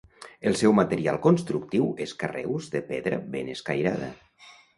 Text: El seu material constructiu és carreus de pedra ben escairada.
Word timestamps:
El 0.51 0.55
seu 0.61 0.71
material 0.77 1.19
constructiu 1.25 1.85
és 2.07 2.15
carreus 2.25 2.71
de 2.77 2.83
pedra 2.89 3.21
ben 3.37 3.53
escairada. 3.59 4.11